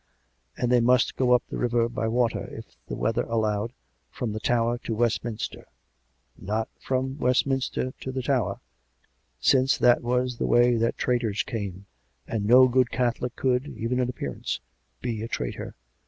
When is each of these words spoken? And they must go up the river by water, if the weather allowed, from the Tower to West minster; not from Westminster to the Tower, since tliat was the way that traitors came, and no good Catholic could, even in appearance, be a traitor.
And 0.57 0.71
they 0.71 0.79
must 0.79 1.15
go 1.15 1.31
up 1.31 1.43
the 1.47 1.59
river 1.59 1.87
by 1.87 2.07
water, 2.07 2.45
if 2.51 2.65
the 2.87 2.95
weather 2.95 3.21
allowed, 3.25 3.71
from 4.09 4.33
the 4.33 4.39
Tower 4.39 4.79
to 4.79 4.95
West 4.95 5.23
minster; 5.23 5.67
not 6.35 6.69
from 6.79 7.19
Westminster 7.19 7.93
to 7.99 8.11
the 8.11 8.23
Tower, 8.23 8.61
since 9.39 9.77
tliat 9.77 10.01
was 10.01 10.39
the 10.39 10.47
way 10.47 10.73
that 10.75 10.97
traitors 10.97 11.43
came, 11.43 11.85
and 12.27 12.45
no 12.47 12.67
good 12.67 12.89
Catholic 12.89 13.35
could, 13.35 13.67
even 13.77 13.99
in 13.99 14.09
appearance, 14.09 14.59
be 15.01 15.21
a 15.21 15.27
traitor. 15.27 15.75